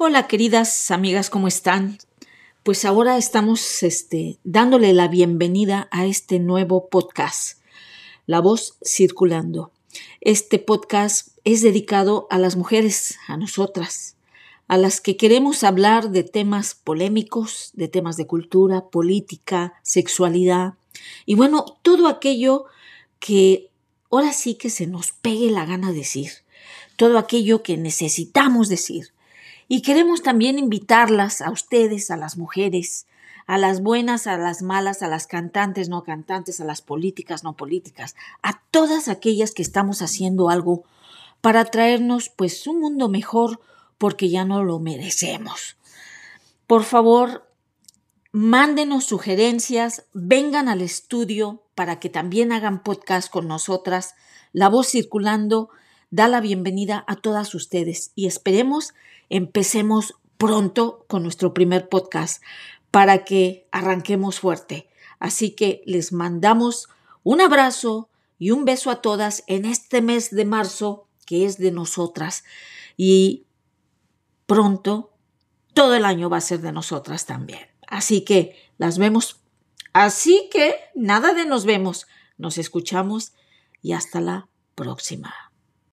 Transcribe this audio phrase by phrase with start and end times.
[0.00, 1.98] Hola queridas amigas, ¿cómo están?
[2.62, 7.58] Pues ahora estamos este, dándole la bienvenida a este nuevo podcast,
[8.24, 9.72] La Voz Circulando.
[10.20, 14.14] Este podcast es dedicado a las mujeres, a nosotras,
[14.68, 20.74] a las que queremos hablar de temas polémicos, de temas de cultura, política, sexualidad
[21.26, 22.66] y bueno, todo aquello
[23.18, 23.68] que
[24.12, 26.30] ahora sí que se nos pegue la gana decir,
[26.94, 29.12] todo aquello que necesitamos decir
[29.68, 33.06] y queremos también invitarlas a ustedes, a las mujeres,
[33.46, 37.54] a las buenas, a las malas, a las cantantes, no cantantes, a las políticas, no
[37.54, 40.84] políticas, a todas aquellas que estamos haciendo algo
[41.40, 43.60] para traernos pues un mundo mejor
[43.98, 45.76] porque ya no lo merecemos.
[46.66, 47.50] Por favor,
[48.32, 54.14] mándenos sugerencias, vengan al estudio para que también hagan podcast con nosotras.
[54.52, 55.70] La voz circulando
[56.10, 58.94] da la bienvenida a todas ustedes y esperemos
[59.28, 62.42] empecemos pronto con nuestro primer podcast
[62.90, 64.88] para que arranquemos fuerte.
[65.18, 66.88] Así que les mandamos
[67.22, 71.72] un abrazo y un beso a todas en este mes de marzo que es de
[71.72, 72.44] nosotras
[72.96, 73.44] y
[74.46, 75.12] pronto
[75.74, 77.60] todo el año va a ser de nosotras también.
[77.86, 79.40] Así que las vemos.
[79.92, 82.06] Así que nada de nos vemos,
[82.38, 83.32] nos escuchamos
[83.82, 85.47] y hasta la próxima.